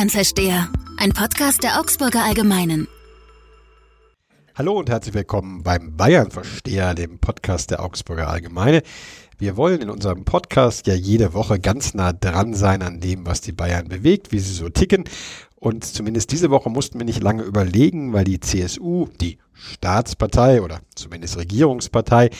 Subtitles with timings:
[0.00, 2.88] Bayern-Versteher, ein Podcast der Augsburger Allgemeinen.
[4.54, 8.82] Hallo und herzlich willkommen beim Bayern-Versteher, dem Podcast der Augsburger Allgemeine.
[9.36, 13.42] Wir wollen in unserem Podcast ja jede Woche ganz nah dran sein an dem, was
[13.42, 15.04] die Bayern bewegt, wie sie so ticken.
[15.56, 20.80] Und zumindest diese Woche mussten wir nicht lange überlegen, weil die CSU, die Staatspartei oder
[20.94, 22.30] zumindest Regierungspartei,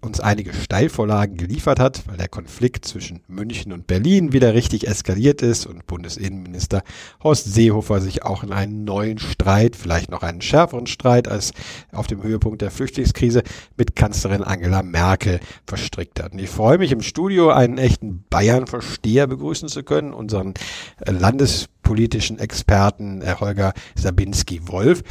[0.00, 5.42] uns einige Steilvorlagen geliefert hat, weil der Konflikt zwischen München und Berlin wieder richtig eskaliert
[5.42, 6.82] ist und Bundesinnenminister
[7.22, 11.52] Horst Seehofer sich auch in einen neuen Streit, vielleicht noch einen schärferen Streit als
[11.92, 13.42] auf dem Höhepunkt der Flüchtlingskrise
[13.76, 16.32] mit Kanzlerin Angela Merkel verstrickt hat.
[16.32, 20.54] Und ich freue mich im Studio einen echten Bayern-Versteher begrüßen zu können, unseren
[21.00, 25.02] äh, Landes politischen Experten äh, Holger Sabinski-Wolf.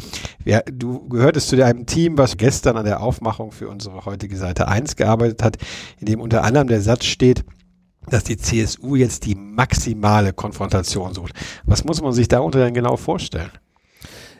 [0.45, 4.69] Ja, du gehörtest zu einem Team, was gestern an der Aufmachung für unsere heutige Seite
[4.69, 5.57] 1 gearbeitet hat,
[5.99, 7.43] in dem unter anderem der Satz steht,
[8.09, 11.33] dass die CSU jetzt die maximale Konfrontation sucht.
[11.66, 13.52] Was muss man sich darunter denn genau vorstellen?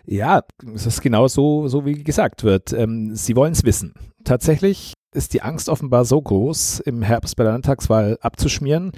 [0.05, 0.43] Ja,
[0.73, 2.71] es ist genau so, so wie gesagt wird.
[2.71, 3.95] Ähm, sie wollen es wissen.
[4.23, 8.93] Tatsächlich ist die Angst offenbar so groß, im Herbst bei der Landtagswahl abzuschmieren,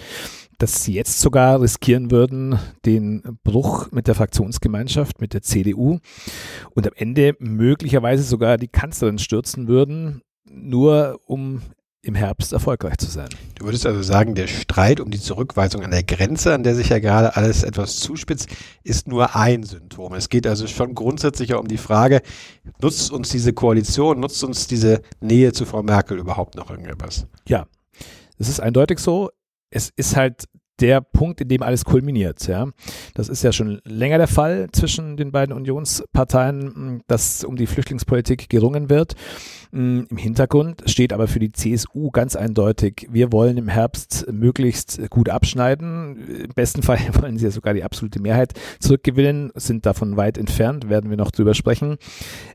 [0.61, 5.99] dass sie jetzt sogar riskieren würden, den Bruch mit der Fraktionsgemeinschaft, mit der CDU
[6.75, 11.61] und am Ende möglicherweise sogar die Kanzlerin stürzen würden, nur um
[12.03, 13.29] im Herbst erfolgreich zu sein.
[13.55, 16.89] Du würdest also sagen, der Streit um die Zurückweisung an der Grenze, an der sich
[16.89, 18.49] ja gerade alles etwas zuspitzt,
[18.83, 20.13] ist nur ein Symptom.
[20.13, 22.21] Es geht also schon grundsätzlich um die Frage,
[22.81, 27.27] nutzt uns diese Koalition, nutzt uns diese Nähe zu Frau Merkel überhaupt noch irgendetwas?
[27.47, 27.67] Ja,
[28.39, 29.29] das ist eindeutig so.
[29.69, 30.45] Es ist halt
[30.81, 32.47] der Punkt, in dem alles kulminiert.
[32.47, 32.67] Ja.
[33.13, 38.49] Das ist ja schon länger der Fall zwischen den beiden Unionsparteien, dass um die Flüchtlingspolitik
[38.49, 39.15] gerungen wird.
[39.73, 45.29] Im Hintergrund steht aber für die CSU ganz eindeutig, wir wollen im Herbst möglichst gut
[45.29, 46.17] abschneiden.
[46.43, 50.89] Im besten Fall wollen sie ja sogar die absolute Mehrheit zurückgewinnen, sind davon weit entfernt,
[50.89, 51.97] werden wir noch drüber sprechen.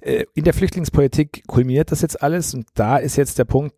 [0.02, 3.74] Äh, in der Flüchtlingspolitik kulminiert das jetzt alles und da ist jetzt der Punkt,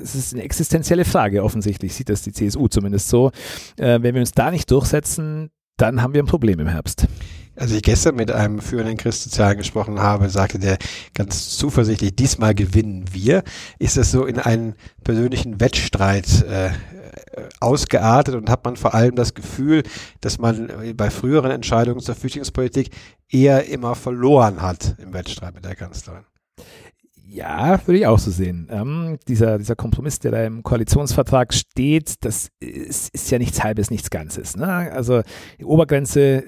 [0.00, 3.30] es ist eine existenzielle Frage offensichtlich, sieht das die CSU zumindest so.
[3.76, 7.06] Äh, wenn wir uns da nicht durchsetzen, dann haben wir ein Problem im Herbst.
[7.54, 10.78] Als ich gestern mit einem führenden Christsozialen gesprochen habe, sagte der
[11.12, 13.42] ganz zuversichtlich, diesmal gewinnen wir.
[13.78, 16.70] Ist das so in einen persönlichen Wettstreit äh,
[17.60, 19.82] ausgeartet und hat man vor allem das Gefühl,
[20.22, 22.90] dass man bei früheren Entscheidungen zur Flüchtlingspolitik
[23.28, 26.24] eher immer verloren hat im Wettstreit mit der Kanzlerin?
[27.34, 28.68] Ja, würde ich auch so sehen.
[28.70, 33.90] Ähm, dieser, dieser Kompromiss, der da im Koalitionsvertrag steht, das ist, ist ja nichts Halbes,
[33.90, 34.54] nichts Ganzes.
[34.54, 34.66] Ne?
[34.66, 35.22] Also
[35.58, 36.44] die Obergrenze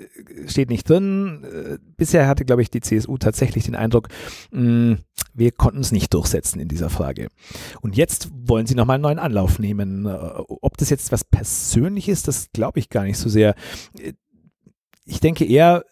[0.46, 1.42] steht nicht drin.
[1.44, 4.08] Äh, bisher hatte, glaube ich, die CSU tatsächlich den Eindruck,
[4.50, 4.98] mh, hm,
[5.32, 7.28] wir konnten es nicht durchsetzen in dieser Frage.
[7.80, 10.04] Und jetzt wollen sie nochmal einen neuen Anlauf nehmen.
[10.04, 13.54] Äh, ob das jetzt was Persönliches, das glaube ich gar nicht so sehr.
[13.98, 14.12] Äh,
[15.06, 15.84] ich denke eher,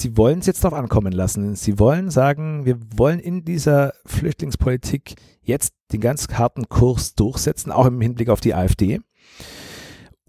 [0.00, 1.56] sie wollen es jetzt darauf ankommen lassen.
[1.56, 7.86] Sie wollen sagen, wir wollen in dieser Flüchtlingspolitik jetzt den ganz harten Kurs durchsetzen, auch
[7.86, 9.00] im Hinblick auf die AfD.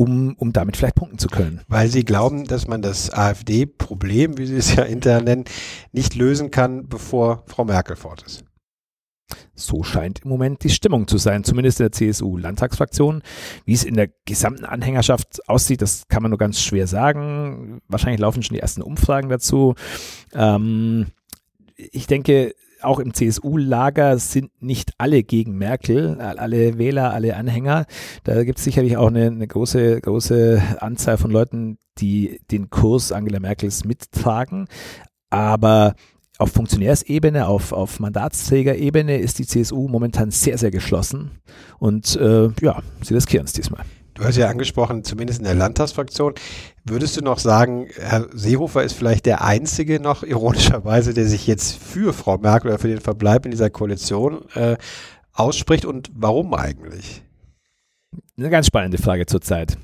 [0.02, 1.60] Um, um damit vielleicht punkten zu können.
[1.68, 5.44] Weil sie glauben, dass man das AfD-Problem, wie sie es ja intern nennen,
[5.92, 8.46] nicht lösen kann, bevor Frau Merkel fort ist.
[9.56, 13.22] So scheint im Moment die Stimmung zu sein, zumindest in der CSU-Landtagsfraktion.
[13.66, 17.82] Wie es in der gesamten Anhängerschaft aussieht, das kann man nur ganz schwer sagen.
[17.88, 19.76] Wahrscheinlich laufen schon die ersten Umfragen dazu.
[20.34, 21.08] Ähm,
[21.76, 27.86] ich denke, auch im CSU-Lager sind nicht alle gegen Merkel, alle Wähler, alle Anhänger.
[28.24, 33.12] Da gibt es sicherlich auch eine, eine, große, große Anzahl von Leuten, die den Kurs
[33.12, 34.68] Angela Merkels mittragen.
[35.30, 35.96] Aber
[36.40, 41.32] auf Funktionärsebene, auf, auf Mandatsträgerebene ist die CSU momentan sehr, sehr geschlossen.
[41.80, 43.84] Und äh, ja, sie riskieren es diesmal.
[44.14, 46.34] Du hast ja angesprochen, zumindest in der Landtagsfraktion.
[46.86, 51.76] Würdest du noch sagen, Herr Seehofer ist vielleicht der Einzige noch, ironischerweise, der sich jetzt
[51.76, 54.78] für Frau Merkel oder für den Verbleib in dieser Koalition äh,
[55.34, 55.84] ausspricht?
[55.84, 57.22] Und warum eigentlich?
[58.38, 59.78] Eine ganz spannende Frage zurzeit.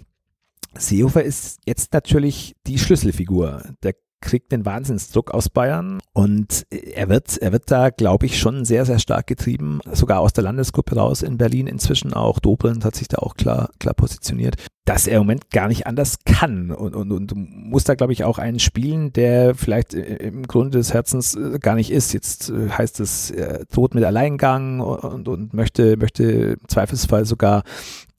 [0.78, 3.64] Seehofer ist jetzt natürlich die Schlüsselfigur.
[3.84, 3.94] Der
[4.26, 8.86] kriegt den Wahnsinnsdruck aus Bayern und er wird, er wird da, glaube ich, schon sehr,
[8.86, 12.40] sehr stark getrieben, sogar aus der Landesgruppe raus in Berlin inzwischen auch.
[12.40, 16.18] Dobrindt hat sich da auch klar, klar positioniert, dass er im Moment gar nicht anders
[16.26, 20.80] kann und, und, und muss da, glaube ich, auch einen spielen, der vielleicht im Grunde
[20.80, 22.14] des Herzens äh, gar nicht ist.
[22.14, 27.64] Jetzt äh, heißt es, er droht mit Alleingang und, und möchte, möchte im Zweifelsfall sogar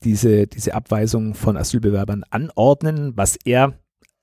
[0.05, 3.75] diese, diese Abweisung von Asylbewerbern anordnen, was er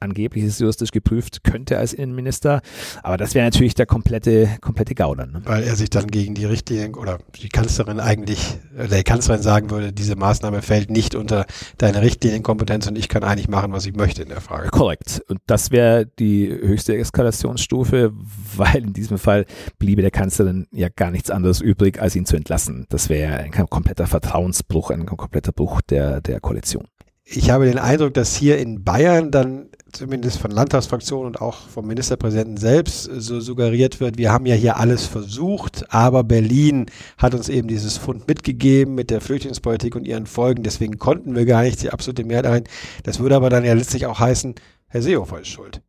[0.04, 2.62] angeblich ist juristisch geprüft, könnte als Innenminister.
[3.02, 5.26] Aber das wäre natürlich der komplette, komplette Gauder.
[5.26, 5.42] Ne?
[5.46, 9.72] Weil er sich dann gegen die Richtlinien oder die Kanzlerin eigentlich, oder die Kanzlerin sagen
[9.72, 11.46] würde, diese Maßnahme fällt nicht unter
[11.78, 14.70] deine Richtlinienkompetenz und ich kann eigentlich machen, was ich möchte in der Frage.
[14.70, 15.24] Korrekt.
[15.28, 18.14] Und das wäre die höchste Eskalationsstufe,
[18.56, 19.46] weil in diesem Fall
[19.80, 22.86] bliebe der Kanzlerin ja gar nichts anderes übrig, als ihn zu entlassen.
[22.90, 26.88] Das wäre ein kompletter Vertrauensbruch, ein kompletter Bruch der, der Koalition
[27.26, 31.88] ich habe den Eindruck, dass hier in Bayern dann zumindest von Landtagsfraktionen und auch vom
[31.88, 36.88] Ministerpräsidenten selbst so suggeriert wird, wir haben ja hier alles versucht, aber Berlin
[37.18, 41.46] hat uns eben dieses Fund mitgegeben mit der Flüchtlingspolitik und ihren Folgen, deswegen konnten wir
[41.46, 42.64] gar nicht die absolute Mehrheit ein.
[43.04, 44.56] Das würde aber dann ja letztlich auch heißen,
[44.88, 45.82] Herr Seehofer ist schuld.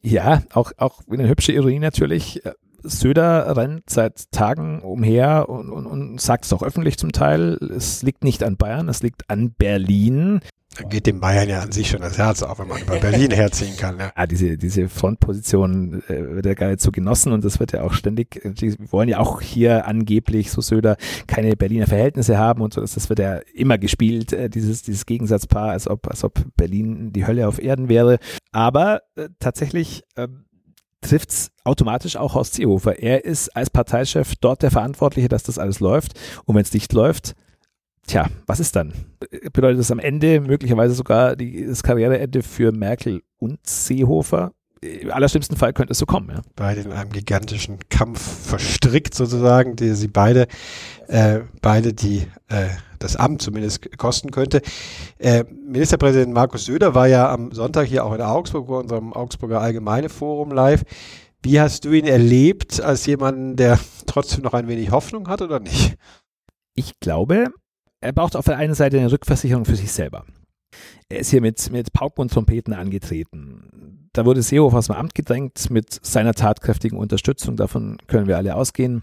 [0.00, 2.40] Ja, auch, auch eine hübsche Ironie natürlich.
[2.82, 8.02] Söder rennt seit Tagen umher und, und, und sagt es auch öffentlich zum Teil, es
[8.02, 10.40] liegt nicht an Bayern, es liegt an Berlin.
[10.78, 13.32] Da geht dem Bayern ja an sich schon das Herz auf, wenn man über Berlin
[13.32, 13.98] herziehen kann.
[13.98, 17.92] Ja, ja diese, diese Frontposition äh, wird ja geradezu genossen und das wird ja auch
[17.92, 20.96] ständig, wir wollen ja auch hier angeblich, so Söder,
[21.26, 25.70] keine Berliner Verhältnisse haben und so, das wird ja immer gespielt, äh, dieses, dieses Gegensatzpaar,
[25.70, 28.18] als ob, als ob Berlin die Hölle auf Erden wäre.
[28.52, 30.28] Aber äh, tatsächlich, äh,
[31.00, 32.98] trifft es automatisch auch Horst Seehofer.
[32.98, 36.18] Er ist als Parteichef dort der Verantwortliche, dass das alles läuft.
[36.44, 37.34] Und wenn es nicht läuft,
[38.08, 38.92] tja, was ist dann?
[39.52, 44.52] Bedeutet das am Ende möglicherweise sogar die, das Karriereende für Merkel und Seehofer?
[44.80, 46.30] Im allerschlimmsten Fall könnte es so kommen.
[46.30, 46.42] Ja.
[46.54, 50.46] Beide in einem gigantischen Kampf verstrickt sozusagen, die sie beide,
[51.08, 52.68] äh, beide die äh,
[53.00, 54.62] das Amt zumindest kosten könnte.
[55.18, 59.60] Äh, Ministerpräsident Markus Söder war ja am Sonntag hier auch in Augsburg bei unserem Augsburger
[59.60, 60.84] Allgemeine Forum live.
[61.42, 65.60] Wie hast du ihn erlebt als jemanden, der trotzdem noch ein wenig Hoffnung hat oder
[65.60, 65.96] nicht?
[66.74, 67.52] Ich glaube,
[68.00, 70.24] er braucht auf der einen Seite eine Rückversicherung für sich selber.
[71.08, 74.08] Er ist hier mit, mit Pauken und Trompeten angetreten.
[74.12, 77.56] Da wurde Seehofer aus dem Amt gedrängt mit seiner tatkräftigen Unterstützung.
[77.56, 79.02] Davon können wir alle ausgehen.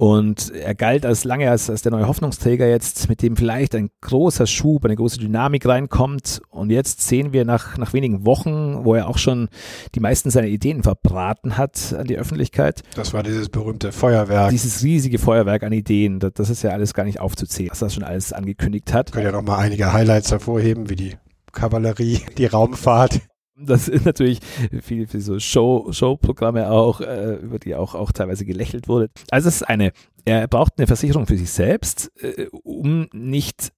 [0.00, 3.90] Und er galt als lange als, als der neue Hoffnungsträger jetzt, mit dem vielleicht ein
[4.00, 6.40] großer Schub, eine große Dynamik reinkommt.
[6.50, 9.48] Und jetzt sehen wir nach, nach wenigen Wochen, wo er auch schon
[9.96, 12.84] die meisten seiner Ideen verbraten hat an die Öffentlichkeit.
[12.94, 14.50] Das war dieses berühmte Feuerwerk.
[14.50, 16.20] Dieses riesige Feuerwerk an Ideen.
[16.20, 19.10] Das, das ist ja alles gar nicht aufzuzählen, was er schon alles angekündigt hat.
[19.10, 21.16] Kann ja noch mal einige Highlights hervorheben, wie die
[21.50, 23.20] Kavallerie, die Raumfahrt.
[23.60, 24.38] Das ist natürlich
[24.82, 29.10] viel, viel so Show, Showprogramme auch, äh, über die auch, auch teilweise gelächelt wurde.
[29.30, 29.92] Also es ist eine,
[30.24, 33.72] er braucht eine Versicherung für sich selbst, äh, um nicht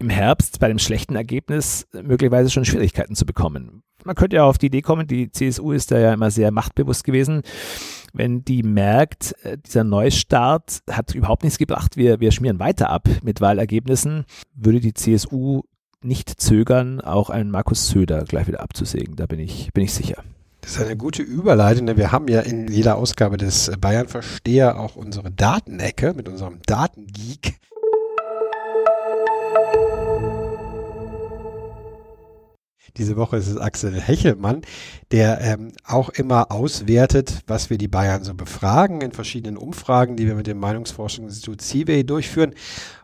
[0.00, 3.82] im Herbst bei dem schlechten Ergebnis möglicherweise schon Schwierigkeiten zu bekommen.
[4.04, 7.04] Man könnte ja auf die Idee kommen, die CSU ist da ja immer sehr machtbewusst
[7.04, 7.42] gewesen.
[8.14, 13.08] Wenn die merkt, äh, dieser Neustart hat überhaupt nichts gebracht, wir, wir schmieren weiter ab
[13.22, 14.24] mit Wahlergebnissen,
[14.54, 15.62] würde die CSU
[16.02, 19.16] nicht zögern, auch einen Markus Söder gleich wieder abzusägen.
[19.16, 20.22] Da bin ich, bin ich sicher.
[20.60, 24.78] Das ist eine gute Überleitung, denn wir haben ja in jeder Ausgabe des Bayern Versteher
[24.78, 27.58] auch unsere Datenecke mit unserem Datengeek.
[32.96, 34.62] Diese Woche ist es Axel Hechelmann,
[35.12, 40.26] der ähm, auch immer auswertet, was wir die Bayern so befragen in verschiedenen Umfragen, die
[40.26, 42.54] wir mit dem Meinungsforschungsinstitut CIVE durchführen.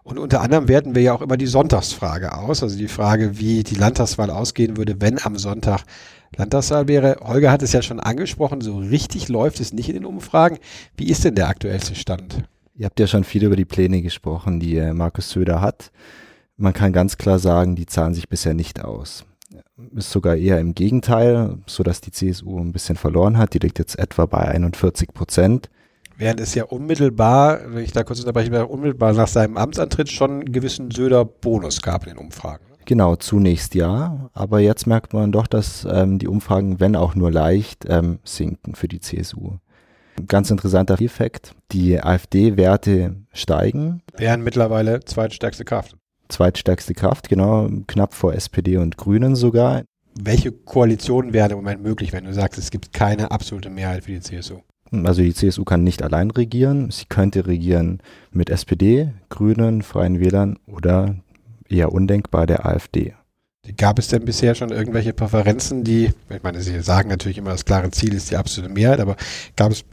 [0.03, 3.63] Und unter anderem werten wir ja auch immer die Sonntagsfrage aus, also die Frage, wie
[3.63, 5.83] die Landtagswahl ausgehen würde, wenn am Sonntag
[6.37, 7.19] Landtagswahl wäre.
[7.23, 10.59] Holger hat es ja schon angesprochen, so richtig läuft es nicht in den Umfragen.
[10.97, 12.43] Wie ist denn der aktuellste Stand?
[12.75, 15.91] Ihr habt ja schon viel über die Pläne gesprochen, die äh, Markus Söder hat.
[16.57, 19.25] Man kann ganz klar sagen, die zahlen sich bisher nicht aus
[19.95, 23.55] ist sogar eher im Gegenteil, so dass die CSU ein bisschen verloren hat.
[23.55, 25.69] Die liegt jetzt etwa bei 41 Prozent.
[26.17, 30.53] Während es ja unmittelbar, wenn ich da kurz unterbreche, unmittelbar nach seinem Amtsantritt schon einen
[30.53, 32.65] gewissen Söder-Bonus gab in den Umfragen.
[32.87, 37.31] Genau, zunächst ja, aber jetzt merkt man doch, dass ähm, die Umfragen, wenn auch nur
[37.31, 39.57] leicht, ähm, sinken für die CSU.
[40.29, 44.03] Ganz interessanter Effekt, die AfD-Werte steigen.
[44.17, 45.97] Wären mittlerweile zweitstärkste Kraft
[46.29, 49.83] zweitstärkste Kraft, genau, knapp vor SPD und Grünen sogar.
[50.19, 54.13] Welche Koalition wäre im Moment möglich, wenn du sagst, es gibt keine absolute Mehrheit für
[54.13, 54.61] die CSU?
[54.91, 56.91] Also die CSU kann nicht allein regieren.
[56.91, 61.17] Sie könnte regieren mit SPD, Grünen, Freien Wählern oder
[61.69, 63.15] eher undenkbar der AfD.
[63.77, 67.65] Gab es denn bisher schon irgendwelche Präferenzen, die, ich meine, Sie sagen natürlich immer, das
[67.65, 69.17] klare Ziel ist die absolute Mehrheit, aber
[69.57, 69.85] gab es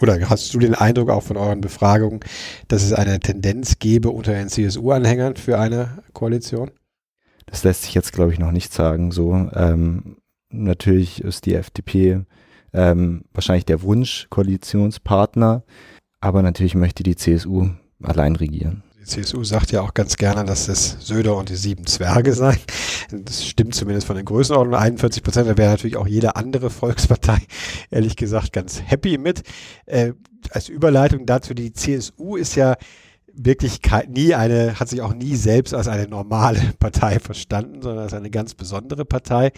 [0.00, 2.20] oder hast du den Eindruck auch von euren Befragungen,
[2.68, 6.70] dass es eine Tendenz gäbe unter den CSU-Anhängern für eine Koalition?
[7.46, 9.10] Das lässt sich jetzt, glaube ich, noch nicht sagen.
[9.10, 10.16] So, ähm,
[10.50, 12.20] natürlich ist die FDP
[12.72, 15.64] ähm, wahrscheinlich der Wunsch-Koalitionspartner,
[16.20, 17.70] aber natürlich möchte die CSU
[18.02, 18.82] allein regieren.
[19.00, 22.60] Die CSU sagt ja auch ganz gerne, dass es Söder und die sieben Zwerge seien.
[23.10, 24.78] Das stimmt zumindest von den Größenordnungen.
[24.78, 27.38] 41 Prozent, da wäre natürlich auch jede andere Volkspartei,
[27.90, 29.42] ehrlich gesagt, ganz happy mit.
[29.86, 30.12] Äh,
[30.50, 32.76] als Überleitung dazu, die CSU ist ja
[33.34, 38.14] wirklich nie eine, hat sich auch nie selbst als eine normale Partei verstanden, sondern als
[38.14, 39.52] eine ganz besondere Partei.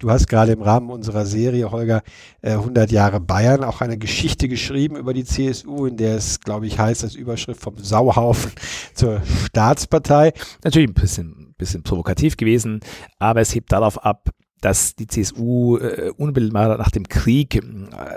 [0.00, 2.02] Du hast gerade im Rahmen unserer Serie, Holger,
[2.42, 6.66] 100 äh, Jahre Bayern auch eine Geschichte geschrieben über die CSU, in der es, glaube
[6.66, 8.52] ich, heißt als Überschrift vom Sauhaufen
[8.94, 10.32] zur Staatspartei.
[10.64, 12.80] Natürlich ein bisschen, bisschen provokativ gewesen,
[13.18, 14.30] aber es hebt darauf ab,
[14.64, 17.60] dass die CSU äh, unmittelbar nach dem Krieg äh,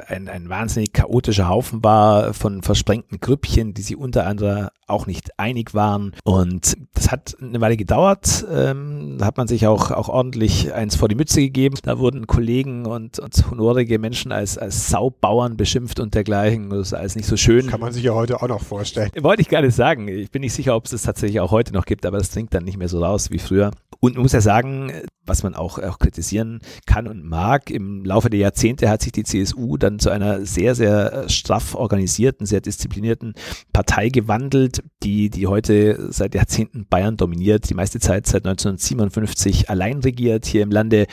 [0.08, 5.74] ein, ein wahnsinnig chaotischer Haufen war von versprengten Grüppchen, die sich untereinander auch nicht einig
[5.74, 6.14] waren.
[6.24, 8.46] Und das hat eine Weile gedauert.
[8.50, 11.76] Ähm, da hat man sich auch, auch ordentlich eins vor die Mütze gegeben.
[11.84, 16.70] Da wurden Kollegen und, und honorige Menschen als, als Saubauern beschimpft und dergleichen.
[16.70, 17.68] Das ist alles nicht so schön.
[17.68, 19.12] Kann man sich ja heute auch noch vorstellen.
[19.20, 20.08] Wollte ich gar nicht sagen.
[20.08, 22.54] Ich bin nicht sicher, ob es das tatsächlich auch heute noch gibt, aber das dringt
[22.54, 23.72] dann nicht mehr so raus wie früher.
[24.00, 24.92] Und man muss ja sagen,
[25.28, 29.24] was man auch, auch kritisieren kann und mag, im Laufe der Jahrzehnte hat sich die
[29.24, 33.34] CSU dann zu einer sehr, sehr äh, straff organisierten, sehr disziplinierten
[33.74, 40.00] Partei gewandelt, die, die heute seit Jahrzehnten Bayern dominiert, die meiste Zeit seit 1957 allein
[40.00, 41.08] regiert hier im Lande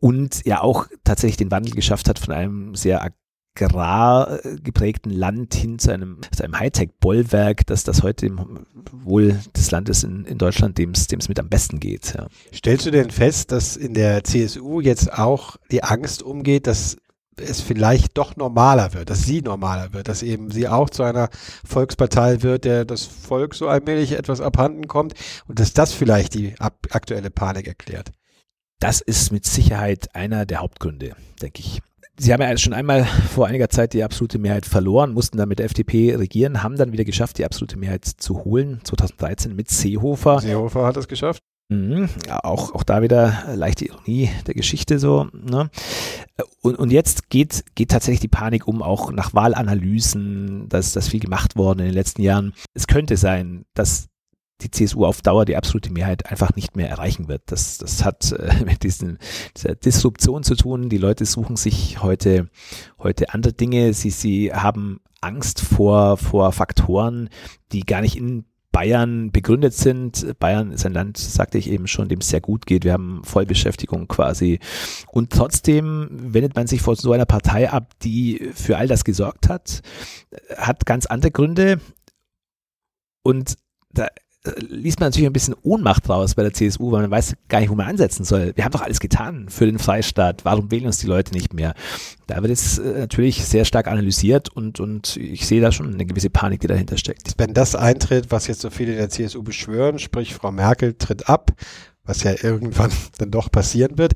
[0.00, 3.02] und ja auch tatsächlich den Wandel geschafft hat von einem sehr
[3.62, 8.30] agrar geprägten Land hin zu einem, zu einem Hightech-Bollwerk, dass das heute
[8.92, 12.14] wohl des Landes in, in Deutschland, dem es mit am besten geht.
[12.16, 12.28] Ja.
[12.54, 16.96] Stellst du denn fest, dass in der CSU jetzt auch die Angst umgeht, dass
[17.36, 21.30] es vielleicht doch normaler wird, dass sie normaler wird, dass eben sie auch zu einer
[21.64, 25.14] Volkspartei wird, der das Volk so allmählich etwas abhanden kommt
[25.46, 28.12] und dass das vielleicht die aktuelle Panik erklärt?
[28.78, 31.82] Das ist mit Sicherheit einer der Hauptgründe, denke ich.
[32.22, 35.58] Sie haben ja schon einmal vor einiger Zeit die absolute Mehrheit verloren, mussten dann mit
[35.58, 40.40] der FDP regieren, haben dann wieder geschafft, die absolute Mehrheit zu holen, 2013 mit Seehofer.
[40.40, 41.42] Seehofer hat es geschafft.
[41.70, 45.28] Mhm, ja, auch, auch da wieder leichte Ironie der Geschichte so.
[45.32, 45.70] Ne?
[46.60, 51.20] Und, und jetzt geht, geht tatsächlich die Panik um, auch nach Wahlanalysen, dass das viel
[51.20, 52.52] gemacht worden in den letzten Jahren.
[52.74, 54.09] Es könnte sein, dass
[54.62, 57.42] die CSU auf Dauer die absolute Mehrheit einfach nicht mehr erreichen wird.
[57.46, 59.18] Das, das hat äh, mit diesen,
[59.56, 60.88] dieser Disruption zu tun.
[60.88, 62.48] Die Leute suchen sich heute,
[62.98, 63.92] heute andere Dinge.
[63.94, 67.28] Sie, sie haben Angst vor, vor Faktoren,
[67.72, 70.38] die gar nicht in Bayern begründet sind.
[70.38, 72.84] Bayern ist ein Land, sagte ich eben schon, dem es sehr gut geht.
[72.84, 74.60] Wir haben Vollbeschäftigung quasi.
[75.08, 79.48] Und trotzdem wendet man sich vor so einer Partei ab, die für all das gesorgt
[79.48, 79.82] hat,
[80.56, 81.80] hat ganz andere Gründe.
[83.22, 83.56] Und
[83.92, 84.06] da
[84.68, 87.68] liest man natürlich ein bisschen Ohnmacht raus bei der CSU, weil man weiß gar nicht,
[87.68, 88.52] wo man ansetzen soll.
[88.56, 90.44] Wir haben doch alles getan für den Freistaat.
[90.44, 91.74] Warum wählen uns die Leute nicht mehr?
[92.26, 96.06] Da wird es äh, natürlich sehr stark analysiert und, und ich sehe da schon eine
[96.06, 97.34] gewisse Panik, die dahinter steckt.
[97.36, 101.28] Wenn das eintritt, was jetzt so viele in der CSU beschwören, sprich Frau Merkel tritt
[101.28, 101.52] ab,
[102.04, 104.14] was ja irgendwann dann doch passieren wird,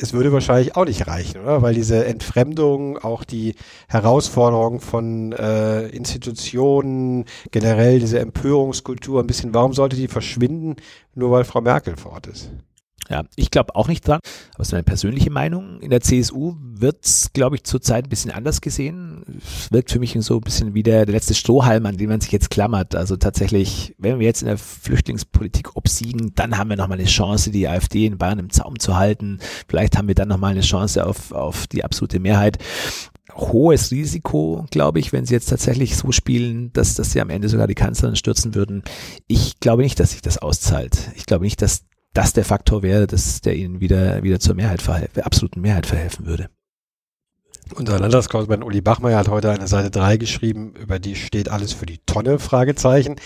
[0.00, 1.62] es würde wahrscheinlich auch nicht reichen, oder?
[1.62, 3.54] Weil diese Entfremdung, auch die
[3.88, 10.76] Herausforderung von äh, Institutionen, generell diese Empörungskultur ein bisschen, warum sollte die verschwinden,
[11.14, 12.50] nur weil Frau Merkel vor Ort ist?
[13.10, 14.20] Ja, ich glaube auch nicht dran.
[14.54, 15.80] Aber es ist meine persönliche Meinung.
[15.80, 19.24] In der CSU wird es, glaube ich, zurzeit ein bisschen anders gesehen.
[19.38, 22.20] Es wirkt für mich so ein bisschen wie der, der letzte Strohhalm, an den man
[22.20, 22.94] sich jetzt klammert.
[22.94, 27.50] Also tatsächlich, wenn wir jetzt in der Flüchtlingspolitik obsiegen, dann haben wir nochmal eine Chance,
[27.50, 29.40] die AfD in Bayern im Zaum zu halten.
[29.68, 32.58] Vielleicht haben wir dann nochmal eine Chance auf, auf die absolute Mehrheit
[33.34, 37.48] hohes Risiko, glaube ich, wenn sie jetzt tatsächlich so spielen, dass, dass sie am Ende
[37.48, 38.82] sogar die Kanzlerin stürzen würden.
[39.28, 41.10] Ich glaube nicht, dass sich das auszahlt.
[41.14, 44.82] Ich glaube nicht, dass das der Faktor wäre, dass der ihnen wieder, wieder zur Mehrheit
[44.82, 46.50] verhelfen, absoluten Mehrheit verhelfen würde.
[47.74, 51.86] Unser Landeskorrespondent Uli Bachmeier hat heute eine Seite 3 geschrieben, über die steht alles für
[51.86, 53.16] die Tonne, Fragezeichen,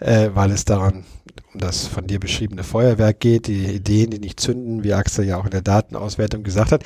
[0.00, 1.04] äh, weil es daran
[1.54, 5.38] um das von dir beschriebene Feuerwerk geht, die Ideen, die nicht zünden, wie Axel ja
[5.38, 6.84] auch in der Datenauswertung gesagt hat.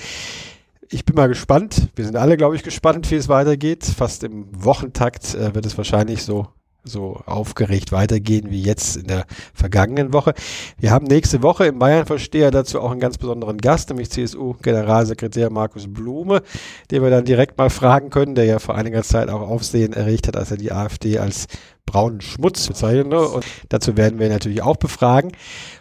[0.88, 1.88] Ich bin mal gespannt.
[1.94, 3.84] Wir sind alle, glaube ich, gespannt, wie es weitergeht.
[3.84, 6.48] Fast im Wochentakt äh, wird es wahrscheinlich so
[6.84, 10.34] so aufgeregt weitergehen wie jetzt in der vergangenen Woche.
[10.78, 15.92] Wir haben nächste Woche im Bayern-Versteher dazu auch einen ganz besonderen Gast, nämlich CSU-Generalsekretär Markus
[15.92, 16.42] Blume,
[16.90, 20.26] den wir dann direkt mal fragen können, der ja vor einiger Zeit auch Aufsehen erregt
[20.28, 21.46] hat, als er die AfD als
[21.86, 23.28] braunen Schmutz bezeichnete.
[23.28, 25.32] Und dazu werden wir natürlich auch befragen.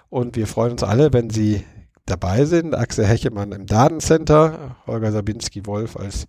[0.10, 1.64] Und wir freuen uns alle, wenn Sie
[2.06, 2.76] dabei sind.
[2.76, 6.28] Axel Hechemann im Datencenter, Holger Sabinski-Wolf als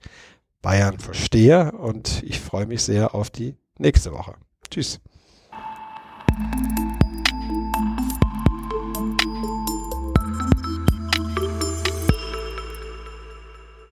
[0.62, 1.74] Bayern-Versteher.
[1.78, 4.34] Und ich freue mich sehr auf die nächste Woche.
[4.70, 5.00] Tschüss.